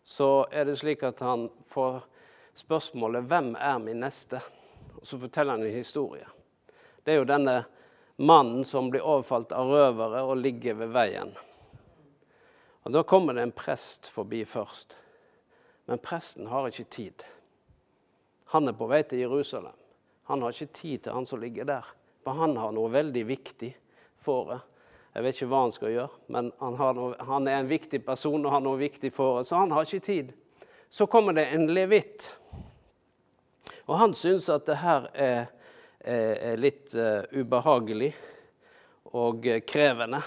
Så 0.03 0.45
er 0.51 0.65
det 0.65 0.75
slik 0.77 1.01
at 1.03 1.19
han 1.19 1.49
får 1.67 2.03
spørsmålet 2.55 3.23
'Hvem 3.23 3.55
er 3.55 3.77
min 3.77 3.99
neste?' 3.99 4.43
Og 4.99 5.07
så 5.07 5.17
forteller 5.19 5.51
han 5.51 5.63
en 5.63 5.73
historie. 5.73 6.27
Det 7.03 7.13
er 7.13 7.17
jo 7.17 7.23
denne 7.23 7.63
mannen 8.15 8.65
som 8.65 8.89
blir 8.89 9.01
overfalt 9.01 9.51
av 9.51 9.67
røvere 9.71 10.21
og 10.21 10.37
ligger 10.37 10.73
ved 10.73 10.87
veien. 10.87 11.31
Og 12.83 12.93
Da 12.93 13.03
kommer 13.03 13.33
det 13.33 13.41
en 13.41 13.51
prest 13.51 14.07
forbi 14.07 14.45
først. 14.45 14.97
Men 15.85 15.99
presten 15.99 16.47
har 16.47 16.67
ikke 16.67 16.83
tid. 16.83 17.23
Han 18.53 18.67
er 18.67 18.75
på 18.75 18.87
vei 18.87 19.03
til 19.03 19.19
Jerusalem. 19.19 19.75
Han 20.27 20.41
har 20.41 20.51
ikke 20.51 20.73
tid 20.73 21.03
til 21.03 21.13
han 21.13 21.25
som 21.25 21.39
ligger 21.39 21.65
der. 21.65 21.85
For 22.23 22.35
han 22.35 22.57
har 22.59 22.71
noe 22.75 22.91
veldig 22.91 23.23
viktig 23.27 23.69
for 24.23 24.51
det. 24.51 24.59
Jeg 25.15 25.23
vet 25.23 25.37
ikke 25.37 25.49
hva 25.49 25.61
han 25.63 25.71
skal 25.73 25.93
gjøre, 25.93 26.19
men 26.29 26.49
han, 26.59 26.75
noe, 26.93 27.15
han 27.25 27.47
er 27.49 27.61
en 27.61 27.69
viktig 27.69 28.03
person 28.05 28.43
og 28.45 28.51
har 28.53 28.61
noe 28.61 28.77
viktig 28.77 29.09
for 29.15 29.39
det, 29.39 29.47
så 29.47 29.63
han 29.63 29.71
har 29.73 29.87
ikke 29.87 30.05
tid. 30.05 30.33
Så 30.93 31.07
kommer 31.09 31.33
det 31.33 31.47
en 31.55 31.65
levitt. 31.73 32.27
Og 33.87 33.95
han 33.97 34.13
syns 34.13 34.45
at 34.53 34.67
det 34.67 34.77
her 34.83 35.07
er, 35.15 35.47
er, 36.03 36.35
er 36.51 36.61
litt 36.61 36.93
uh, 36.93 37.23
ubehagelig 37.33 38.11
og 39.17 39.47
krevende. 39.65 40.21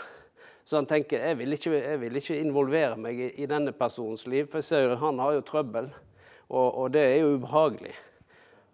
Så 0.64 0.76
han 0.76 0.86
tenker 0.86 1.24
jeg 1.24 1.38
vil 1.38 1.56
ikke, 1.56 1.72
jeg 1.72 2.00
vil 2.00 2.20
ikke 2.20 2.38
involvere 2.38 2.98
meg 3.00 3.20
i, 3.30 3.46
denne 3.50 3.72
personens 3.76 4.26
liv, 4.26 4.46
for 4.50 4.60
jeg 4.60 4.68
ser 4.68 4.86
jo 4.86 4.98
han 5.00 5.18
har 5.22 5.38
jo 5.38 5.46
trøbbel, 5.46 5.90
og, 6.50 6.68
og, 6.68 6.86
det 6.94 7.02
er 7.06 7.16
jo 7.22 7.34
ubehagelig. 7.38 7.94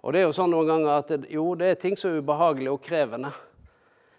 Og 0.03 0.13
det 0.13 0.21
er 0.21 0.27
jo 0.27 0.35
sånn 0.37 0.53
noen 0.53 0.69
ganger 0.71 0.93
at 0.97 1.31
jo, 1.33 1.47
det 1.59 1.71
er 1.71 1.81
ting 1.81 1.97
som 1.99 2.13
er 2.13 2.23
ubehagelig 2.23 2.71
og 2.73 2.83
krevende. 2.85 3.33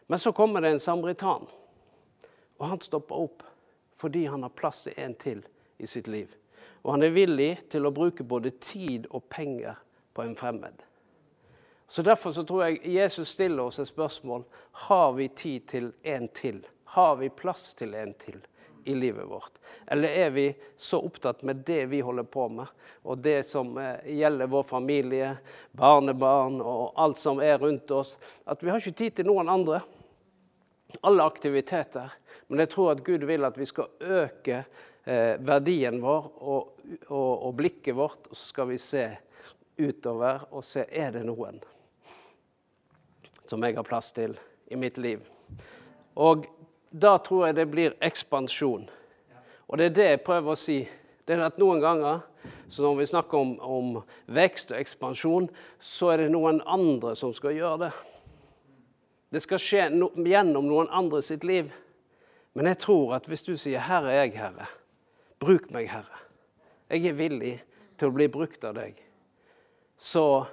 Men 0.08 0.22
så 0.22 0.34
kommer 0.36 0.64
det 0.64 0.76
en 0.76 0.84
samaritan, 0.84 1.48
og 2.58 2.66
han 2.72 2.82
stopper 2.82 3.28
opp 3.28 3.46
fordi 3.98 4.28
han 4.30 4.44
har 4.46 4.54
plass 4.54 4.84
til 4.86 4.94
en 5.02 5.16
til 5.18 5.40
i 5.82 5.88
sitt 5.90 6.08
liv. 6.08 6.30
Og 6.86 6.92
han 6.94 7.04
er 7.04 7.16
villig 7.16 7.50
til 7.72 7.88
å 7.88 7.94
bruke 7.94 8.24
både 8.24 8.52
tid 8.62 9.08
og 9.10 9.26
penger 9.26 9.80
på 10.14 10.22
en 10.22 10.36
fremmed. 10.38 10.84
Så 11.88 12.04
Derfor 12.06 12.32
så 12.32 12.44
tror 12.44 12.64
jeg 12.64 12.94
Jesus 12.94 13.34
stiller 13.34 13.64
oss 13.64 13.80
et 13.80 13.88
spørsmål 13.88 14.44
har 14.88 15.12
vi 15.18 15.28
tid 15.28 15.68
til 15.68 15.92
en 16.04 16.28
til. 16.28 16.62
Har 16.98 17.16
vi 17.16 17.30
plass 17.30 17.74
til 17.78 17.94
en 17.94 18.14
til 18.18 18.40
i 18.90 18.96
livet 18.96 19.28
vårt? 19.30 19.60
Eller 19.86 20.10
er 20.10 20.32
vi 20.34 20.46
så 20.76 20.98
opptatt 21.06 21.44
med 21.46 21.60
det 21.68 21.84
vi 21.92 22.00
holder 22.02 22.26
på 22.26 22.48
med, 22.50 22.66
og 23.06 23.22
det 23.22 23.44
som 23.46 23.76
eh, 23.78 24.08
gjelder 24.18 24.50
vår 24.50 24.66
familie, 24.66 25.28
barnebarn 25.78 26.58
og 26.58 26.98
alt 26.98 27.22
som 27.22 27.38
er 27.38 27.60
rundt 27.62 27.94
oss, 27.94 28.16
at 28.50 28.66
vi 28.66 28.74
har 28.74 28.82
ikke 28.82 28.98
tid 28.98 29.20
til 29.20 29.30
noen 29.30 29.54
andre? 29.54 29.84
Alle 31.06 31.30
aktiviteter. 31.30 32.18
Men 32.48 32.66
jeg 32.66 32.74
tror 32.74 32.96
at 32.96 33.06
Gud 33.06 33.30
vil 33.30 33.46
at 33.46 33.62
vi 33.62 33.70
skal 33.70 33.94
øke 34.02 34.64
eh, 35.06 35.38
verdien 35.38 36.02
vår 36.02 36.34
og, 36.34 36.84
og, 37.14 37.32
og 37.46 37.58
blikket 37.62 37.94
vårt, 38.02 38.26
og 38.26 38.34
så 38.34 38.44
skal 38.56 38.72
vi 38.74 38.82
se 38.82 39.06
utover 39.78 40.50
og 40.50 40.66
se 40.66 40.90
er 40.90 41.14
det 41.14 41.28
noen 41.30 41.62
som 43.46 43.62
jeg 43.62 43.78
har 43.78 43.86
plass 43.86 44.16
til 44.18 44.34
i 44.66 44.82
mitt 44.82 44.98
liv. 44.98 45.22
Og 46.18 46.50
da 46.90 47.18
tror 47.18 47.48
jeg 47.48 47.58
det 47.58 47.68
blir 47.72 47.98
ekspansjon. 48.02 48.88
Og 49.68 49.78
det 49.78 49.86
er 49.90 49.96
det 49.96 50.10
jeg 50.12 50.26
prøver 50.26 50.54
å 50.54 50.60
si. 50.60 50.80
Det 51.28 51.36
er 51.36 51.44
at 51.44 51.60
Noen 51.60 51.82
ganger 51.84 52.22
så 52.68 52.84
når 52.84 52.96
vi 52.96 53.06
snakker 53.06 53.38
om, 53.38 53.60
om, 53.60 54.04
vekst 54.26 54.72
og 54.72 54.80
ekspansjon, 54.80 55.50
så 55.80 56.12
er 56.14 56.24
det 56.24 56.32
noen 56.34 56.60
andre 56.68 57.16
som 57.16 57.34
skal 57.36 57.56
gjøre 57.56 57.88
det. 57.88 57.92
Det 59.32 59.42
skal 59.44 59.62
skje 59.62 59.88
no 59.92 60.10
gjennom 60.24 60.68
noen 60.68 60.92
andre 60.92 61.22
sitt 61.24 61.44
liv. 61.48 61.72
Men 62.56 62.72
jeg 62.72 62.82
tror 62.84 63.18
at 63.18 63.28
hvis 63.28 63.44
du 63.44 63.56
sier 63.58 63.80
'Her 63.80 64.08
er 64.08 64.24
jeg, 64.24 64.38
Herre', 64.40 64.68
bruk 65.40 65.70
meg, 65.72 65.90
Herre. 65.90 66.24
Jeg 66.90 67.06
er 67.06 67.14
villig 67.14 67.64
til 67.98 68.08
å 68.08 68.16
bli 68.16 68.28
brukt 68.28 68.64
av 68.64 68.76
deg. 68.76 68.96
Så 69.98 70.46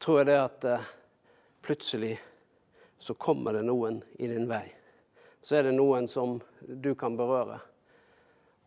tror 0.00 0.18
jeg 0.18 0.26
det 0.26 0.38
at 0.38 0.64
uh, 0.64 0.84
plutselig 1.62 2.18
så 2.98 3.14
kommer 3.14 3.52
det 3.52 3.64
noen 3.64 4.02
i 4.18 4.26
din 4.26 4.48
vei. 4.48 4.77
Så 5.42 5.58
er 5.58 5.68
det 5.68 5.74
noen 5.76 6.08
som 6.10 6.38
du 6.60 6.94
kan 6.98 7.16
berøre. 7.16 7.60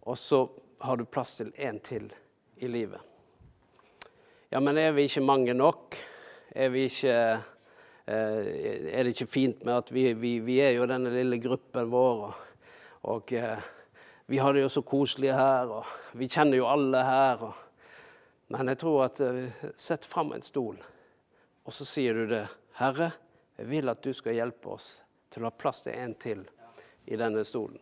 Og 0.09 0.17
så 0.17 0.45
har 0.81 0.97
du 0.97 1.05
plass 1.05 1.37
til 1.37 1.51
én 1.57 1.79
til 1.83 2.09
i 2.61 2.67
livet. 2.67 2.99
Ja, 4.49 4.59
men 4.59 4.77
er 4.77 4.91
vi 4.91 5.05
ikke 5.07 5.23
mange 5.23 5.53
nok? 5.53 5.95
Er, 6.51 6.73
ikke, 6.75 7.13
eh, 8.05 8.47
er 8.91 9.03
det 9.03 9.13
ikke 9.13 9.29
fint 9.31 9.61
med 9.63 9.77
at 9.77 9.91
vi, 9.93 10.09
vi, 10.13 10.39
vi, 10.43 10.57
er 10.59 10.73
jo 10.75 10.87
denne 10.89 11.13
lille 11.13 11.39
gruppen 11.39 11.91
vår, 11.91 12.25
og, 12.27 12.65
og 13.13 13.33
eh, 13.37 13.69
vi 14.27 14.41
har 14.43 14.53
det 14.53 14.65
jo 14.65 14.73
så 14.73 14.83
koselig 14.83 15.31
her, 15.31 15.71
og 15.71 16.17
vi 16.19 16.27
kjenner 16.27 16.59
jo 16.59 16.67
alle 16.67 17.03
her. 17.07 17.45
Og, 17.47 17.61
men 18.51 18.73
jeg 18.73 18.81
tror 18.83 19.05
at 19.05 19.21
eh, 19.23 19.63
Sett 19.79 20.05
fram 20.05 20.33
en 20.35 20.43
stol, 20.43 20.81
og 21.63 21.77
så 21.77 21.87
sier 21.87 22.19
du 22.19 22.25
det. 22.33 22.45
Herre, 22.81 23.13
jeg 23.55 23.69
vil 23.69 23.93
at 23.93 24.03
du 24.03 24.11
skal 24.17 24.35
hjelpe 24.35 24.75
oss 24.75 24.97
til 25.31 25.45
å 25.45 25.51
ha 25.51 25.55
plass 25.55 25.85
til 25.85 25.95
en 25.95 26.17
til 26.19 26.43
i 27.05 27.17
denne 27.19 27.45
stolen. 27.47 27.79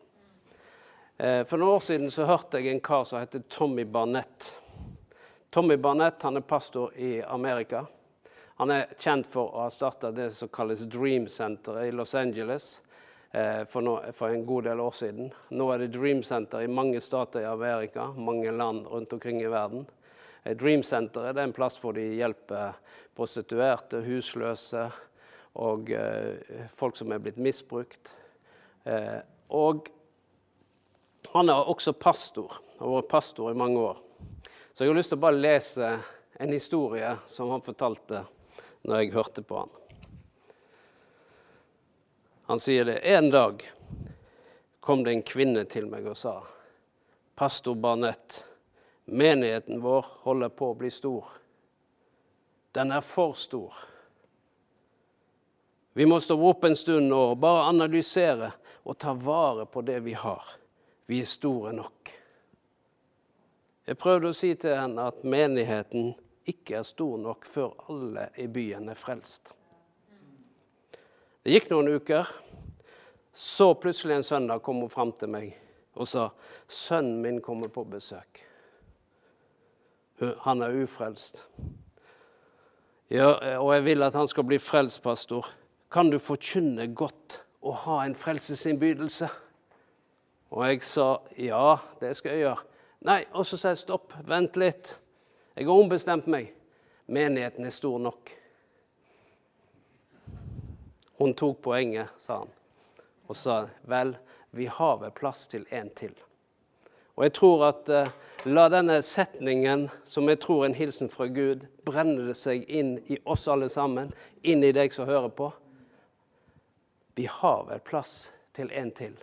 For 1.19 1.59
noen 1.59 1.75
år 1.75 1.81
siden 1.83 2.11
så 2.13 2.23
hørte 2.29 2.61
jeg 2.61 2.71
en 2.71 2.79
kar 2.79 3.03
som 3.03 3.19
heter 3.19 3.41
Tommy 3.51 3.83
Barnett. 3.83 4.53
Tommy 5.51 5.75
Barnett 5.77 6.23
han 6.23 6.37
er 6.39 6.45
pastor 6.47 6.93
i 6.95 7.17
Amerika. 7.21 7.85
Han 8.59 8.73
er 8.75 8.89
kjent 8.99 9.27
for 9.31 9.53
å 9.55 9.61
ha 9.63 9.69
starta 9.71 10.09
det 10.11 10.33
som 10.35 10.49
kalles 10.51 10.81
Dream 10.91 11.29
Center 11.31 11.77
i 11.85 11.93
Los 11.95 12.11
Angeles 12.19 12.81
eh, 13.31 13.63
for, 13.63 13.79
no, 13.81 13.93
for, 14.11 14.33
en 14.35 14.43
god 14.45 14.67
del 14.67 14.81
år 14.83 14.97
siden. 14.99 15.29
Nå 15.55 15.69
er 15.71 15.79
det 15.79 15.93
Dream 15.93 16.19
Center 16.27 16.65
i 16.65 16.67
mange 16.67 16.99
stater 16.99 17.45
i 17.45 17.47
Amerika, 17.47 18.09
mange 18.19 18.51
land 18.51 18.83
rundt 18.91 19.15
omkring 19.15 19.39
i 19.39 19.47
verden. 19.47 19.85
Eh, 20.43 20.57
Dream 20.59 20.83
Center 20.83 21.29
er 21.29 21.39
en 21.39 21.55
plass 21.55 21.79
hvor 21.79 21.95
de 21.95 22.03
hjelper 22.17 22.75
prostituerte, 23.15 24.03
husløse 24.03 24.89
og 25.63 25.95
eh, 25.95 26.67
folk 26.75 26.99
som 26.99 27.15
er 27.15 27.23
blitt 27.23 27.39
misbrukt. 27.39 28.11
Eh, 28.83 29.19
og 29.47 29.89
han 31.33 31.49
er 31.49 31.69
også 31.69 31.93
pastor, 31.93 32.53
Han 32.79 32.87
har 32.87 33.01
vært 33.01 33.11
pastor 33.11 33.51
i 33.51 33.57
mange 33.57 33.79
år. 33.79 33.97
Så 34.73 34.83
jeg 34.83 34.89
har 34.89 34.95
lyst 34.95 35.11
til 35.11 35.19
å 35.19 35.25
bare 35.25 35.41
lese 35.41 35.87
en 36.39 36.53
historie 36.55 37.09
som 37.27 37.49
han 37.51 37.61
fortalte 37.61 38.21
når 38.87 39.01
jeg 39.01 39.11
hørte 39.13 39.43
på 39.43 39.57
han. 39.59 39.73
Han 42.47 42.61
sier 42.63 42.87
det. 42.87 43.01
En 43.03 43.27
dag 43.29 43.65
kom 44.79 45.03
det 45.03 45.11
en 45.11 45.25
kvinne 45.27 45.65
til 45.69 45.89
meg 45.91 46.07
og 46.07 46.17
sa, 46.17 46.39
'Pastor 47.35 47.75
Barnett, 47.75 48.43
menigheten 49.05 49.81
vår 49.83 50.05
holder 50.23 50.49
på 50.49 50.71
å 50.71 50.77
bli 50.79 50.89
stor. 50.89 51.27
Den 52.71 52.91
er 52.91 53.01
for 53.01 53.33
stor. 53.33 53.73
Vi 55.93 56.05
må 56.05 56.19
stå 56.19 56.39
opp 56.49 56.63
en 56.63 56.75
stund 56.75 57.13
og 57.13 57.37
bare 57.37 57.67
analysere 57.69 58.51
og 58.89 58.97
ta 58.97 59.13
vare 59.13 59.67
på 59.69 59.83
det 59.85 59.99
vi 60.05 60.15
har. 60.17 60.55
Vi 61.05 61.21
er 61.21 61.29
store 61.29 61.73
nok.' 61.77 62.15
Jeg 63.89 63.97
prøvde 63.97 64.29
å 64.29 64.37
si 64.37 64.51
til 64.53 64.75
henne 64.77 65.07
at 65.09 65.23
menigheten 65.25 66.11
ikke 66.49 66.75
er 66.77 66.85
stor 66.85 67.17
nok 67.17 67.45
før 67.45 67.71
alle 67.89 68.27
i 68.37 68.45
byen 68.45 68.89
er 68.89 68.97
frelst. 68.97 69.49
Det 71.41 71.55
gikk 71.55 71.71
noen 71.71 71.89
uker. 71.97 72.29
Så 73.33 73.73
plutselig 73.81 74.19
en 74.19 74.27
søndag 74.27 74.61
kom 74.61 74.83
hun 74.83 74.93
fram 74.93 75.13
til 75.17 75.31
meg 75.33 75.55
og 75.95 76.07
sa 76.07 76.29
sønnen 76.67 77.21
min 77.23 77.41
kommer 77.41 77.71
på 77.73 77.83
besøk. 77.89 78.43
Han 80.45 80.61
er 80.61 80.75
ufrelst. 80.83 81.43
Ja, 83.09 83.57
og 83.57 83.73
jeg 83.73 83.85
vil 83.85 84.05
at 84.05 84.13
han 84.13 84.27
skal 84.27 84.45
bli 84.45 84.59
frelst, 84.61 85.01
pastor. 85.01 85.47
Kan 85.89 86.11
du 86.11 86.19
forkynne 86.19 86.91
godt 86.93 87.39
og 87.61 87.75
ha 87.85 88.01
en 88.05 88.15
frelsesinnbydelse? 88.15 89.29
Og 90.49 90.65
jeg 90.65 90.83
sa 90.83 91.07
ja, 91.37 91.77
det 92.01 92.15
skal 92.17 92.33
jeg 92.33 92.45
gjøre. 92.45 92.65
Nei, 93.07 93.21
og 93.31 93.45
så 93.47 93.59
sa 93.59 93.73
jeg 93.73 93.83
stopp, 93.83 94.15
vent 94.27 94.57
litt. 94.59 94.95
Jeg 95.55 95.67
har 95.67 95.75
ombestemt 95.75 96.27
meg. 96.27 96.53
Menigheten 97.09 97.65
er 97.65 97.73
stor 97.73 97.99
nok. 98.01 98.31
Hun 101.19 101.35
tok 101.35 101.61
poenget, 101.63 102.11
sa 102.17 102.41
han, 102.43 102.51
og 103.27 103.35
sa 103.35 103.61
vel, 103.91 104.15
vi 104.55 104.69
har 104.71 104.99
vel 105.01 105.11
plass 105.11 105.47
til 105.51 105.65
en 105.75 105.89
til. 105.95 106.13
Og 107.19 107.25
jeg 107.25 107.33
tror 107.35 107.65
at 107.67 107.89
uh, 107.91 108.11
La 108.47 108.69
denne 108.71 109.01
setningen, 109.03 109.89
som 110.07 110.29
jeg 110.31 110.39
tror 110.39 110.61
er 110.63 110.69
en 110.69 110.77
hilsen 110.77 111.09
fra 111.11 111.25
Gud, 111.27 111.65
brenne 111.83 112.31
seg 112.37 112.63
inn 112.71 112.93
i 113.11 113.17
oss 113.27 113.49
alle 113.51 113.67
sammen, 113.67 114.13
inn 114.47 114.63
i 114.63 114.71
deg 114.71 114.95
som 114.95 115.09
hører 115.09 115.27
på. 115.35 115.49
Vi 117.19 117.25
har 117.25 117.65
vel 117.67 117.79
plass 117.79 118.31
til 118.55 118.69
en 118.71 118.93
til. 118.95 119.17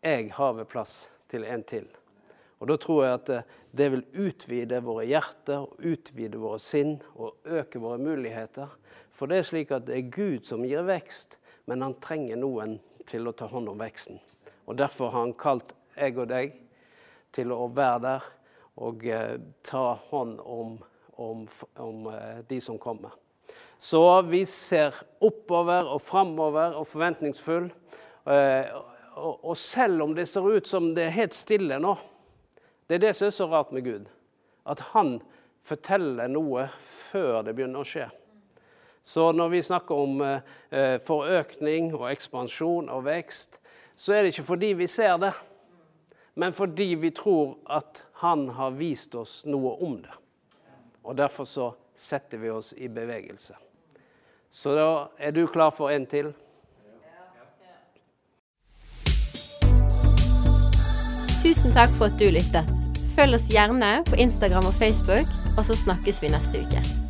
Jeg 0.00 0.30
har 0.32 0.54
vel 0.56 0.64
plass 0.64 0.94
til 1.28 1.44
en 1.44 1.60
til. 1.68 1.84
Og 2.56 2.70
Da 2.70 2.76
tror 2.80 3.02
jeg 3.04 3.18
at 3.18 3.32
eh, 3.34 3.50
det 3.76 3.88
vil 3.92 4.04
utvide 4.16 4.78
våre 4.80 5.04
hjerter, 5.04 5.66
utvide 5.76 6.40
våre 6.40 6.56
sinn 6.56 6.94
og 7.20 7.36
øke 7.44 7.82
våre 7.84 8.00
muligheter. 8.00 8.72
For 9.12 9.28
det 9.28 9.42
er 9.42 9.48
slik 9.50 9.76
at 9.76 9.84
det 9.90 9.98
er 9.98 10.08
Gud 10.08 10.48
som 10.48 10.64
gir 10.64 10.88
vekst, 10.88 11.36
men 11.68 11.84
han 11.84 11.98
trenger 12.00 12.40
noen 12.40 12.78
til 13.04 13.28
å 13.28 13.36
ta 13.36 13.50
hånd 13.52 13.68
om 13.68 13.84
veksten. 13.84 14.16
Og 14.64 14.80
Derfor 14.80 15.12
har 15.12 15.26
han 15.26 15.36
kalt 15.36 15.76
jeg 15.98 16.16
og 16.16 16.32
deg 16.32 16.56
til 17.36 17.52
å 17.52 17.66
være 17.68 18.04
der 18.08 18.30
og 18.80 19.04
eh, 19.04 19.36
ta 19.68 19.90
hånd 20.08 20.40
om, 20.40 20.78
om, 21.12 21.44
om 21.76 22.08
eh, 22.16 22.40
de 22.48 22.64
som 22.64 22.80
kommer. 22.80 23.20
Så 23.82 24.22
vi 24.22 24.44
ser 24.46 24.94
oppover 25.18 25.88
og 25.90 25.98
framover 26.06 26.76
og 26.78 26.84
forventningsfull. 26.86 27.64
Eh, 28.30 28.68
og, 29.18 29.56
selv 29.58 30.04
om 30.04 30.12
det 30.14 30.28
ser 30.30 30.46
ut 30.46 30.68
som 30.70 30.92
det 30.94 31.08
er 31.08 31.16
helt 31.16 31.34
stille 31.34 31.80
nå, 31.82 31.96
det 32.86 32.94
er 32.94 33.02
det 33.02 33.10
som 33.18 33.26
er 33.26 33.34
så 33.34 33.48
rart 33.50 33.72
med 33.74 33.82
Gud. 33.82 34.04
At 34.70 34.84
han 34.92 35.16
forteller 35.66 36.30
noe 36.30 36.68
før 36.78 37.40
det 37.42 37.56
begynner 37.58 37.82
å 37.82 37.88
skje. 37.88 38.06
Så 39.02 39.32
når 39.34 39.50
vi 39.56 39.64
snakker 39.66 40.04
om 40.04 40.22
eh, 40.22 41.02
forøkning 41.02 41.90
og 41.96 42.06
ekspansjon 42.12 42.86
og 42.86 43.02
vekst, 43.08 43.58
så 43.98 44.14
er 44.14 44.22
det 44.22 44.36
ikke 44.36 44.46
fordi 44.52 44.72
vi 44.78 44.86
ser 44.86 45.18
det, 45.24 45.32
men 46.38 46.54
fordi 46.54 46.92
vi 47.02 47.10
tror 47.10 47.58
at 47.66 48.04
han 48.22 48.46
har 48.54 48.78
vist 48.78 49.18
oss 49.18 49.40
noe 49.42 49.74
om 49.82 49.98
det. 50.06 50.14
Og 51.02 51.18
derfor 51.18 51.50
så 51.50 51.72
setter 51.98 52.38
vi 52.38 52.54
oss 52.54 52.70
i 52.78 52.86
bevegelse. 52.86 53.58
Så 54.52 54.74
da 54.76 54.88
er 55.18 55.32
du 55.32 55.46
klar 55.46 55.70
for 55.72 55.90
en 55.90 56.06
til? 56.06 56.32
Tusen 61.42 61.72
takk 61.74 61.90
for 61.96 62.06
at 62.06 62.18
du 62.20 62.28
lyttet. 62.30 62.68
Følg 63.16 63.36
oss 63.36 63.48
gjerne 63.50 63.94
på 64.08 64.20
Instagram 64.20 64.68
og 64.68 64.76
Facebook, 64.78 65.28
og 65.56 65.64
så 65.66 65.76
snakkes 65.76 66.22
vi 66.22 66.30
neste 66.32 66.62
uke. 66.62 67.01